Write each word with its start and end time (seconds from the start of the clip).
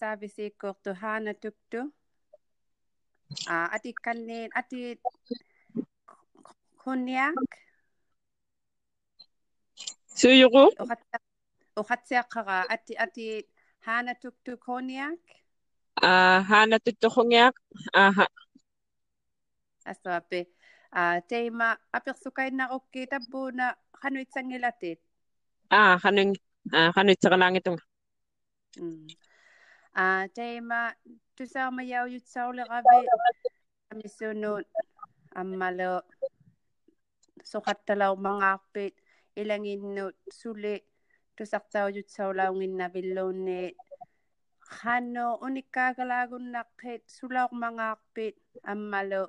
saabisiikkoortu 0.00 0.90
haana 1.02 1.32
tuktu 1.44 1.80
aa 3.48 3.64
ah, 3.64 3.66
ati 3.76 3.90
kanneen 4.04 4.50
ati 4.60 4.78
kunniak 6.82 7.50
suyuqu 10.18 10.64
uqatsiaqqaqa 11.80 12.56
ati 12.74 12.92
ati 13.04 13.26
haana 13.86 14.12
tuktu 14.22 14.52
kunniak 14.66 15.20
aa 16.02 16.36
ah, 16.36 16.38
haana 16.50 16.76
tuttuqungiak 16.84 17.54
aha. 18.04 18.26
Asaapi 19.92 20.40
aa 20.98 21.12
ah, 21.12 21.16
teima 21.30 21.68
apersukainaqukki 21.98 23.06
tappuuna 23.12 23.66
qanuitsangilatit 24.02 25.00
aa 25.78 25.92
qanuing 26.04 26.32
qanuitseqalaangitunga 26.96 27.84
mm. 28.80 29.06
Ah, 29.94 30.00
a 30.00 30.22
آه 30.22 30.26
تيما 30.26 30.94
تساما 31.36 31.82
ياو 31.82 32.06
يتساولي 32.06 32.62
غبي 32.62 33.06
amisunud 33.94 34.66
ammalo 35.40 36.02
suqattalaw 37.50 38.14
mangaarpit 38.26 38.94
ilanginnut 39.40 40.16
suli 40.38 40.74
tusartaujut 41.36 42.08
saulaunginnavilluunniit 42.16 43.76
qanno 44.78 45.26
unikkaagalaagulnaqqit 45.46 47.02
sulaormangaarpit 47.16 48.36
ammalo 48.72 49.22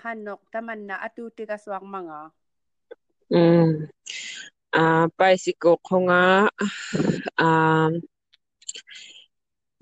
qannoq 0.00 0.40
tamanna 0.52 0.94
atuutigasuarmangaa 1.06 2.26
mm. 3.34 3.72
Ah, 4.80 5.04
a 5.04 5.08
paisiko 5.18 5.70
qonga 5.88 6.20
um 6.44 7.46
ah, 7.46 7.90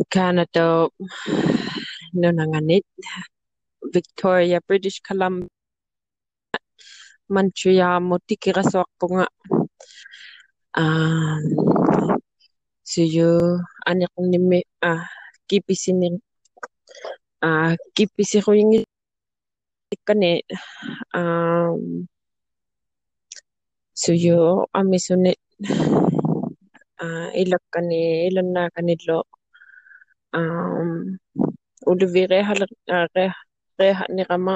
Canada, 0.05 0.88
Nunanganit, 2.12 2.84
Victoria, 3.92 4.61
British 4.61 5.00
Columbia, 5.00 5.48
Montreal, 7.33 8.00
Motikiraswakpunga, 8.05 9.27
ah, 10.77 10.80
ah, 10.80 11.38
ah, 11.41 12.12
um, 12.12 12.20
suyo, 12.84 13.61
anak 13.88 14.12
nimi, 14.20 14.61
ah, 14.84 15.08
kipisinin, 15.48 16.20
ah, 17.42 17.72
kipisikuing 17.97 18.84
ikane, 19.94 20.44
um, 21.16 22.05
suyo, 23.97 24.69
amisunit, 24.77 25.41
ah, 27.00 27.28
ilakani, 27.33 28.28
ilan 28.28 28.48
na 28.55 28.62
kanilo, 28.75 29.25
um, 30.32 31.19
udah 31.86 32.08
vireh 32.08 32.46
reh 33.78 33.98
nirama 34.10 34.55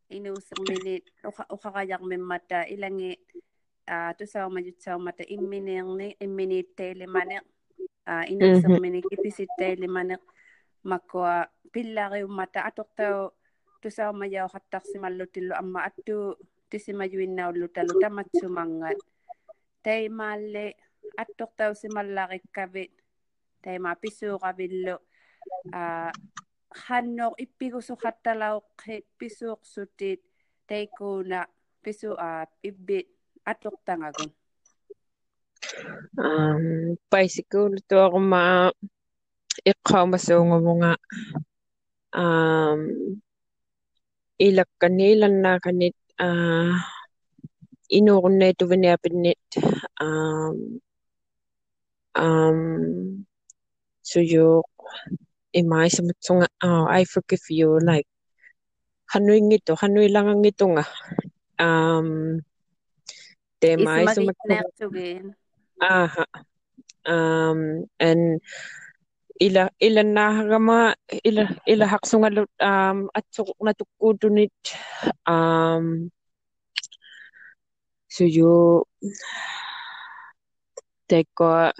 inuuserminit 0.09 1.05
uqaqayarmimmata 1.51 2.63
ilangi 2.63 3.11
ah 3.87 4.13
tusaumajutsaummata 4.17 5.23
imminierni 5.27 6.17
imminiittailimane 6.21 7.41
ah 8.05 8.23
inuusermini 8.27 9.01
kipisittailimane 9.09 10.17
makkua 10.83 11.45
pillariummata 11.71 12.65
atortau 12.65 13.31
tusaumayauqattarsimallutillu 13.81 15.53
amma 15.55 15.83
attu 15.83 16.35
tisimajuinnaullu 16.69 17.67
tamatsumangat 18.01 18.97
taimaalli 19.83 20.75
аттортаусималлариккавит 21.21 22.93
таима 23.63 23.95
писууравиллу 24.01 24.95
а 25.73 26.11
ханнор 26.69 27.33
иппигусухатталаоққит 27.43 29.05
писууқсутит 29.19 30.21
тайкууна 30.67 31.47
пису 31.83 32.09
а 32.17 32.47
иббит 32.69 33.07
атортангагун 33.51 34.31
ам 36.17 36.63
байсикул 37.11 37.73
туармаа 37.89 38.73
иққаумасуунгумунга 39.71 40.91
ам 42.11 42.79
илакканиланнааканит 44.45 45.97
а 46.25 46.27
инуурнеатувиниапиннит 47.97 49.49
ам 50.05 50.55
um, 52.17 53.25
so 54.01 54.19
you 54.19 54.63
in 55.53 55.69
my 55.69 55.87
some 55.87 56.09
oh, 56.29 56.45
uh, 56.61 56.85
I 56.85 57.05
forgive 57.05 57.45
you 57.49 57.79
like 57.79 58.07
hanoy 59.13 59.39
ngito 59.39 59.79
hanoy 59.79 60.11
lang 60.11 60.27
ang 60.27 60.43
ngito 60.43 60.67
nga 60.75 60.85
um 61.63 62.37
demay 63.63 64.05
sa 64.11 64.21
mga 64.21 64.33
aha. 65.81 66.25
Um 67.07 67.87
and 68.01 68.43
ila 69.37 69.69
ilan 69.79 70.09
nahagama 70.17 70.97
ila 71.23 71.45
ila 71.69 71.85
haksungalut 71.87 72.49
um 72.59 73.07
at 73.13 73.23
sob 73.29 73.53
na 73.61 73.71
tukudunit 73.71 74.53
um 75.29 76.09
so 78.09 78.25
you 78.25 78.81
take 81.07 81.29
teko 81.31 81.71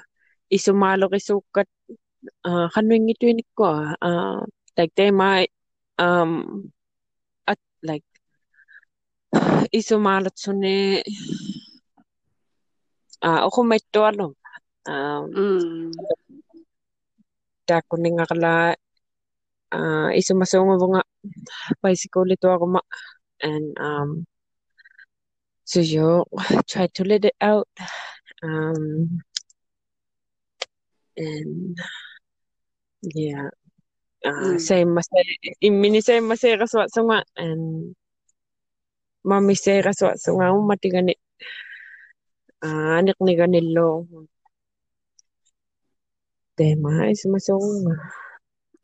isumalo 0.47 1.05
kisukat 1.11 1.67
uh, 2.47 2.65
ah, 2.65 2.67
kanuing 2.73 3.11
ituinik 3.11 3.47
ko 3.57 3.67
uh, 4.01 4.41
like 4.77 4.93
they 4.95 5.11
might 5.11 5.51
um 5.99 6.63
at 7.47 7.59
like 7.83 8.05
isumalot 9.75 10.35
suni 10.37 11.03
uh, 13.25 13.27
ah, 13.27 13.39
ako 13.47 13.59
may 13.67 13.81
tuwalom 13.91 14.31
um 14.87 15.23
mm. 15.35 15.91
dako 17.67 17.93
ni 17.99 18.09
nga 18.15 18.25
kala 18.31 18.53
uh, 19.75 20.09
isumasungo 20.15 20.79
mo 20.79 20.87
nga 20.95 21.03
bicycle 21.83 22.31
ito 22.31 22.47
ako 22.47 22.65
ma 22.79 22.81
and 23.43 23.75
um 23.77 24.23
so 25.67 25.83
yo 25.83 26.23
try 26.71 26.87
to 26.95 27.03
let 27.03 27.27
it 27.27 27.35
out 27.43 27.67
um 28.39 29.19
and 31.17 31.77
yeah. 33.01 33.49
Uh, 34.25 34.57
mm. 34.57 34.59
say 34.59 34.81
masaya 34.85 35.33
imini 35.61 36.01
say 36.01 36.19
masaya 36.19 36.57
kaswa 36.57 36.89
sunga 36.89 37.21
and 37.37 37.93
mami 39.25 39.53
say 39.57 39.81
kaswa 39.81 40.17
sunga 40.17 40.53
um 40.53 40.65
matigani 40.69 41.13
uh, 42.65 42.97
anik 42.97 43.17
ni 43.21 43.33
ganilo 43.37 44.09
tema 46.57 47.09
is 47.13 47.21
masunga 47.29 47.93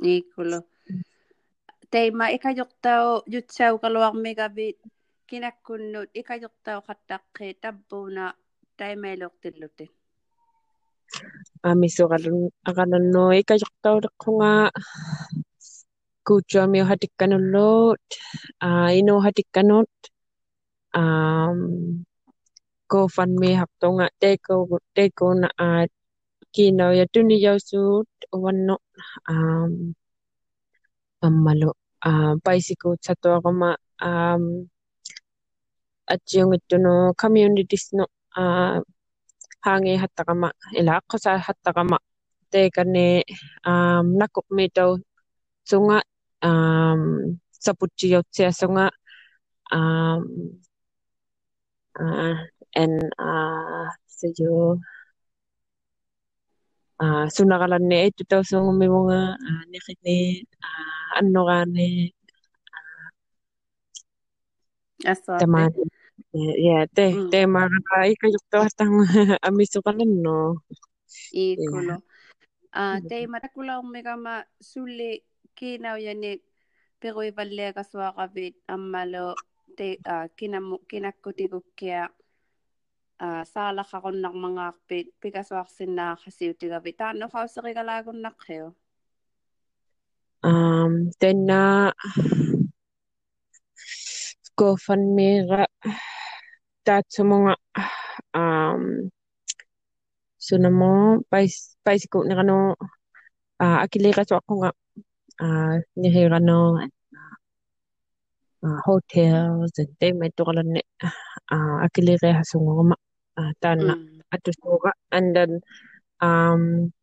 nikulo 0.02 0.60
tema 1.90 2.30
ikajoktaw 2.36 3.26
jutsaw 3.32 3.74
kaluwag 3.82 4.16
megabit 4.18 4.78
kinakunnut 5.30 6.10
ikajoktaw 6.14 6.80
kattaqqi 6.88 7.58
tabbuna 7.64 8.26
taimailortillutin 8.78 9.90
ikajortau 11.24 11.64
qattaqqi 11.64 11.64
tappuuna 11.64 11.64
taimailuqtillutin. 11.64 11.70
amisuqalun 11.70 12.40
aqalannu 12.70 13.24
ikajortauleqqunga 13.42 14.52
kuutsuamiu 16.28 16.86
hatikkanulluut 16.90 18.06
uh, 18.66 18.90
inu 19.00 19.14
hatikkanut 19.26 19.92
um, 21.00 21.60
GoFundMe 22.92 23.50
haqtunga 23.62 24.06
teiku 24.22 24.80
teikuna 24.96 25.48
uh, 25.64 25.86
kinau 26.54 26.92
ya 27.00 27.06
tuniyausuut 27.14 28.12
uannu 28.38 28.76
um, 29.32 29.74
uh, 32.08 32.34
paisikuut 32.44 33.00
satuaqama 33.08 33.70
um, 34.08 34.44
atjiungittunu 36.14 37.14
communities 37.22 37.86
no 37.98 38.06
uh, 38.40 38.78
hangi 39.66 39.94
hattagama 40.04 40.50
ila 40.80 40.94
qosa 41.10 41.32
hattagama 41.48 41.98
te 42.52 42.62
kane 42.76 43.06
um 43.70 43.72
ähm, 43.72 44.06
nakuk 44.20 44.48
meto 44.58 44.86
chunga 45.68 45.98
um 46.48 46.50
ähm, 46.50 47.02
sapuchi 47.64 48.08
yotse 48.14 48.46
sunga 48.60 48.86
um 49.76 49.80
ähm, 49.80 50.64
uh, 52.00 52.32
äh, 52.32 52.36
and 52.82 53.04
uh 53.20 53.86
äh, 53.86 53.90
so 54.08 54.28
you 54.38 54.80
uh 57.04 57.06
äh, 57.06 57.26
sunagalan 57.36 57.84
ne 57.90 57.98
ito 58.10 58.24
to 58.30 58.38
so 58.50 58.58
mi 58.80 58.88
mga 58.96 59.20
nekit 59.72 59.98
ne 60.06 60.16
ano 61.20 61.42
gane 61.50 61.88
Aswate. 65.06 65.40
Tamani. 65.44 65.84
Sunaqalanni 66.14 66.64
ittutausuungumimunga 66.64 66.64
uh, 66.64 66.64
niqini 66.64 66.64
uh, 66.64 66.64
annorani 66.64 66.64
Assuapi. 66.64 66.64
taman 66.64 66.64
ya 66.66 66.88
te 66.96 67.06
Mm. 67.14 67.30
te 67.32 67.40
mara 67.48 68.06
ikajuktuartang 68.14 68.94
amisuqalanno 69.48 70.38
Ikulu. 71.34 71.96
Ah, 72.74 72.98
Mm. 73.00 73.08
teima 73.10 73.40
takulaumigama 73.40 74.44
sulli 74.62 75.24
kiinaujani 75.56 76.32
peruivalliakasuaqavit 77.00 78.56
ammalu 78.68 79.36
te 79.78 79.98
ah, 80.06 80.28
kinamu 80.38 80.78
kinakkutikukkia 80.90 82.10
ah, 83.20 83.44
saalaqaqunarmangaarpit 83.46 85.08
pikasuarsinnaaqasiutigavit 85.22 86.98
taannuqauseqigalaagunnaqqiu 86.98 88.66
um 90.44 90.94
GoFundMe, 94.64 95.30
der 96.86 96.94
er 96.94 97.02
så 97.10 97.24
mange, 97.24 97.56
um, 98.40 99.12
sunamo, 100.40 101.24
bicycle 101.86 102.24
ni 102.28 102.34
rano, 102.36 102.76
uh, 103.64 104.24
so 104.28 104.36
ako 104.36 104.54
nga, 104.60 104.72
ah, 105.40 105.46
uh, 105.46 105.76
ni 105.96 106.28
rano, 106.34 106.80
and, 106.84 106.94
uh, 108.64 108.80
hotels, 108.86 109.72
and 109.78 109.92
they 110.00 110.12
may 110.14 110.30
to 110.38 110.44
kalan 110.46 110.68
ni, 110.76 110.82
uh, 111.52 111.78
akilera 111.86 112.30
hasungoma, 112.40 112.96
uh, 113.38 113.44
ah, 113.44 113.52
tana, 113.62 113.96
mm. 113.96 114.22
atusura, 114.32 114.92
and 115.12 115.36
then, 115.36 115.52
um, 116.22 116.94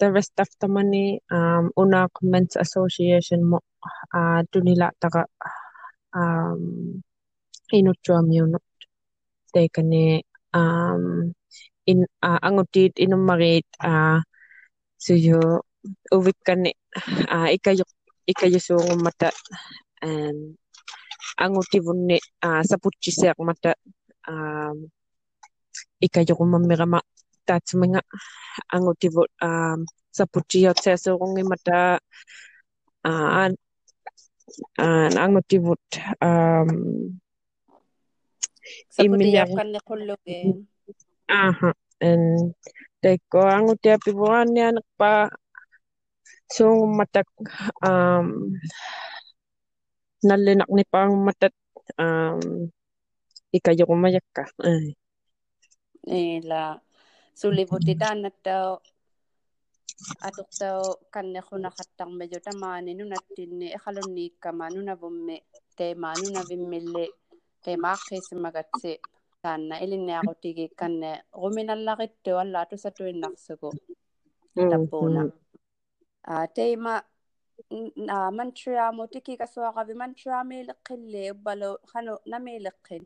the 0.00 0.08
rest 0.12 0.34
of 0.38 0.48
the 0.60 0.68
money 0.68 1.20
um 1.30 1.70
Unak 1.76 2.12
Men's 2.22 2.54
Association 2.56 3.40
mo 3.50 3.58
uh, 4.16 4.40
tunila 4.52 4.88
taqa 5.00 5.24
um 6.12 7.00
inutsuamiunut 7.72 8.64
teikani 9.52 10.20
um 10.52 11.32
in 11.90 12.04
uh, 12.22 12.38
angutit 12.46 12.92
inumarit 13.04 13.66
uh, 13.80 14.20
suyo 15.04 15.64
uvikkani 16.14 16.70
uh, 17.34 17.48
ikayuk 17.56 17.90
ikayusuungummata 18.30 19.28
and 20.02 20.54
angutivunni 21.44 22.18
uh, 22.46 22.62
saputchisiaqmata 22.68 23.72
um 24.30 24.76
ikayuqumammiqama 26.06 26.98
dat 27.46 27.64
mange 27.80 28.00
ang 28.74 28.86
ti 29.00 29.08
vot 29.14 29.30
um 29.48 29.78
sa 30.16 30.24
puti 30.32 30.58
yo 30.64 30.72
tse 30.76 30.92
mata 31.50 31.80
an 33.42 33.52
ang 35.22 35.34
ti 35.48 35.56
um 36.20 36.70
sa 38.94 39.02
puti 39.10 39.28
aha 41.40 41.70
en 42.08 42.22
te 43.02 43.10
ko 43.30 43.40
ang 43.56 43.68
ti 43.82 43.88
api 43.94 44.10
sung 46.54 46.80
mata 46.98 47.20
um 47.88 48.26
nalenak 50.26 50.68
ni 50.76 50.84
mata 51.26 51.48
um 51.98 52.40
ikayo 53.56 53.84
ka 54.36 54.44
eh. 54.64 56.40
La 56.50 56.80
suli 57.40 57.64
vuti 57.70 57.94
taannattao 58.02 58.70
atortao 60.28 60.82
kannequnaxattarmejo 61.14 62.38
tamaani 62.46 62.92
nunattinni 62.98 63.66
exalonniikkama 63.76 64.70
nunavummi 64.74 65.36
teema 65.76 66.10
nunavimmilli 66.22 67.04
teemaaxqiisimagatsi 67.64 68.90
taanna 69.42 69.76
ilinneaxutigi 69.84 70.66
kanne. 70.80 71.10
Ruminallaxittu 71.42 72.30
alla 72.42 72.60
tusatuinnarsugu 72.70 73.70
tappuuna 74.70 75.22
teima 76.54 76.94
mantriamo 78.38 79.06
tiki 79.12 79.36
kasuaxavi 79.40 79.94
mantramiiliqqille 80.02 81.22
ubbalo 81.34 81.70
e 81.82 81.86
xano 81.92 82.14
namiiliqqin 82.30 83.02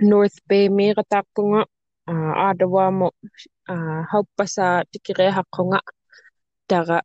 North 0.00 0.36
Bay 0.48 0.68
meeqataqpunga 0.76 1.60
aartawaamu 2.44 3.06
hauppasa 4.12 4.64
tikiriaqaqunga 4.92 5.78
taqa 6.70 6.96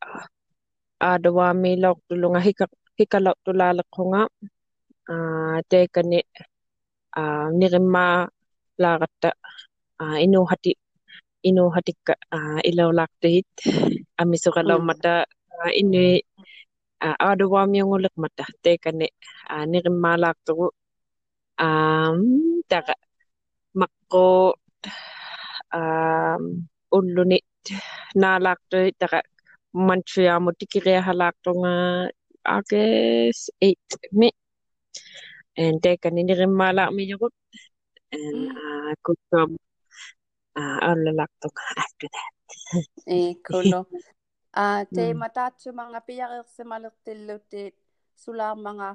aartawaamiilortulunga 1.08 2.40
hika 2.48 2.66
hikalortulaaleqqunga 3.00 4.22
taikani 5.72 6.20
niqimmaa 7.60 8.18
laaqatta 8.84 9.30
inuuhati 10.26 10.72
inuuhatikka 11.50 12.14
ileulaaqtigit 12.70 13.52
amisuqalormata 14.22 15.12
inui 15.82 16.12
ma 18.22 18.28
taikani 18.64 19.08
tu. 20.46 20.54
Um 21.68 22.20
taqa 22.72 22.94
maqqo 23.80 24.26
um 25.80 26.44
ullunit 26.98 27.48
naalaaqtuit 28.22 28.96
taqa 29.02 29.20
Montreal 29.88 30.44
tikiriahalaaqtunga 30.60 31.74
August 32.56 33.44
8 33.62 34.12
mi 34.20 34.30
and 35.64 35.78
teekani 35.84 36.22
nirimmaalaaqmiyugut 36.28 37.34
and 38.12 38.52
uh, 38.52 38.92
kutum 39.06 39.50
uh, 40.60 40.80
allalaqtunga 40.90 41.64
after 41.84 42.10
that. 42.16 42.34
Ikulu. 43.08 43.82
Ah, 44.54 44.84
teima 44.96 45.28
taatsumanga 45.32 46.02
piareersimalertillutit 46.08 47.76
sulaarmanga 48.24 48.86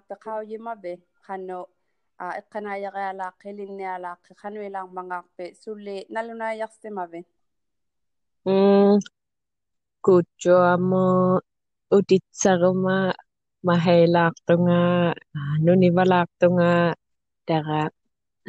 qanu 2.19 2.31
ah 2.31 2.39
iqqanaayaqialaaqi 2.41 3.47
ilinnialaaqi 3.53 4.33
qanuilaarmangaarpi 4.43 5.45
sulli 5.63 5.97
nalunaajarsimavi 6.15 7.21
mm 8.47 8.99
kutsuamo 10.07 11.05
utitsaruma 11.97 12.97
mahailaaqtunga 13.69 14.79
uh, 15.39 15.55
nunivalaaqtunga 15.65 16.71
taqa 17.49 17.81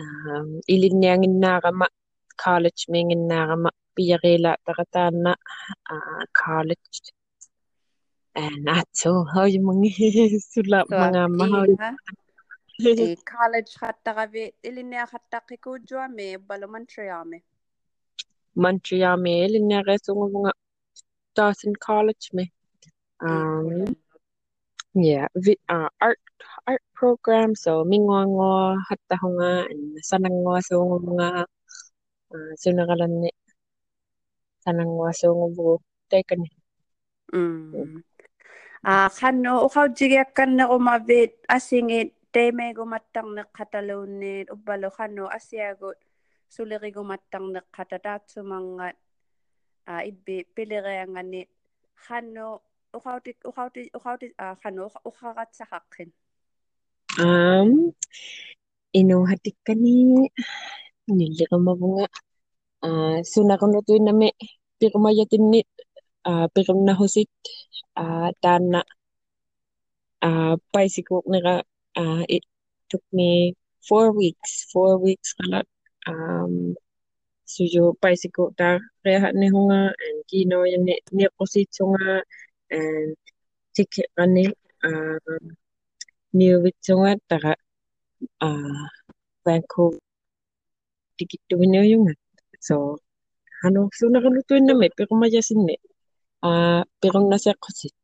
um, 0.01 0.47
ilinnianginnaaqama 0.73 1.85
college 2.43 2.81
minginnaaqama 2.93 3.69
piaqila 3.95 4.51
taqataanna 4.65 5.31
uh, 5.93 6.23
college. 6.41 6.97
And 8.43 8.69
atso 8.69 9.25
hoimungi 9.33 9.91
sula 10.51 10.79
mangama 10.89 11.45
Eh, 12.85 13.17
college 13.25 13.71
khattaqavi 13.81 14.43
ilinea 14.67 15.05
khattaqikuujjuami 15.11 16.27
balu 16.47 16.67
Montrealmi 16.73 17.39
Montrealmi 18.63 19.33
ilinea 19.45 19.97
sunguvunga 20.05 20.51
Dawson 21.35 21.73
College 21.87 22.29
me 22.33 22.45
um 23.21 23.95
yeah 24.93 25.25
vi, 25.33 25.57
uh, 25.69 25.89
art 26.01 26.21
art 26.69 26.83
program 26.93 27.55
so 27.55 27.85
mingongo 27.85 28.77
hattahonga 28.89 29.65
and 29.71 29.97
sanango 30.09 30.53
sunguvunga 30.61 31.45
uh, 32.33 32.51
sunagalanni 32.61 33.29
sanango 34.65 35.09
sunguvu 35.19 35.81
tekani 36.09 36.49
mm. 37.33 37.73
Ah, 37.73 37.85
mm. 37.85 38.01
Uh, 38.85 39.09
khano 39.17 39.53
ukhaujigekkanne 39.65 40.63
umavit 40.69 41.33
asingit 41.49 42.16
uqautigiakkannequmavit 42.37 42.37
assingit 42.37 42.37
teemeegumattarneqqatalunniit 42.37 44.47
uppalo 44.55 44.89
kanno 44.97 45.23
assiagut 45.37 45.97
sulerigumattarneqqatataatsumangat 46.55 48.95
ah 49.91 50.01
ibbi 50.09 50.35
pileriangani 50.55 51.41
kanno 52.05 52.47
uqauti 52.97 53.31
uqauti 53.49 53.81
uqauti 53.97 54.27
ah 54.43 54.55
kanno 54.63 54.81
uqaqatsaqaqqin 55.09 56.09
um 57.25 57.69
inuhatikkani 58.99 59.95
nilliqimavunga 61.17 62.05
ah 62.87 63.17
sunaqanutuinami 63.31 64.29
piqmayatinniit 64.79 65.69
ah 66.29 66.45
piqimnahusit 66.53 67.31
ah 68.03 68.29
taanna 68.43 68.79
ah 70.27 70.53
paisikuqniqa 70.73 71.53
uh, 71.97 72.23
it 72.29 72.43
took 72.89 73.03
me 73.11 73.53
four 73.87 74.11
weeks, 74.11 74.69
four 74.71 74.97
weeks 74.97 75.33
kalat 75.37 75.65
um, 76.07 76.75
suyo 77.47 77.95
bicycle 78.01 78.51
ta 78.59 78.79
rehat 79.07 79.33
ni 79.35 79.47
hunga 79.47 79.91
and 80.05 80.19
kino 80.29 80.67
yan 80.67 80.83
ni 80.87 80.95
ni 81.15 81.25
kosi 81.39 81.63
chunga 81.75 82.21
and 82.71 83.15
ticket 83.75 84.11
ani 84.19 84.45
um, 84.83 85.43
new 86.35 86.59
with 86.63 86.77
chunga 86.85 87.15
ta 87.29 87.39
uh, 88.43 88.83
Vancouver 89.45 89.99
ticket 91.17 91.41
tu 91.49 91.55
ni 91.57 91.79
yung 91.91 92.11
so 92.59 92.99
ano 93.65 93.89
so 93.97 94.11
nakalutuin 94.11 94.67
na 94.67 94.73
may 94.75 94.91
pero 94.91 95.15
mayasin 95.15 95.63
ni 95.63 95.75
uh, 96.43 96.83
pero 96.99 97.17
nasa 97.31 97.55
kosit 97.63 97.95